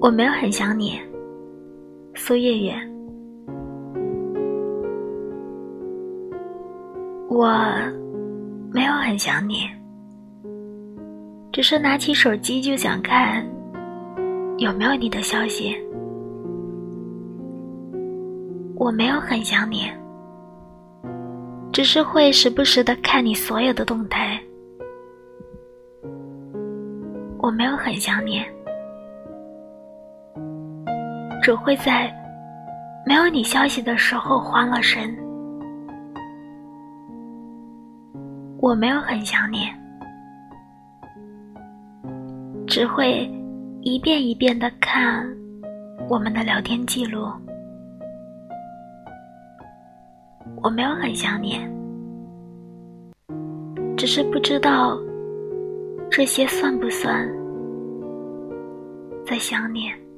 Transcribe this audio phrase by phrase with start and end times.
[0.00, 0.98] 我没有很想你，
[2.14, 2.74] 苏月月。
[7.28, 7.46] 我
[8.72, 9.68] 没有很想你，
[11.52, 13.46] 只是拿起手机就想看
[14.58, 15.76] 有没有你的消息。
[18.74, 19.82] 我没有很想你，
[21.72, 24.40] 只是会时不时的看你所有的动态。
[27.42, 28.44] 我没有很想你。
[31.42, 32.12] 只会在
[33.06, 35.16] 没有你消息的时候慌了神。
[38.58, 39.70] 我没有很想你，
[42.66, 43.26] 只会
[43.80, 45.26] 一遍一遍的看
[46.10, 47.26] 我们的聊天记录。
[50.62, 51.58] 我没有很想你，
[53.96, 54.98] 只是不知道
[56.10, 57.28] 这些算不算
[59.24, 60.09] 在想你。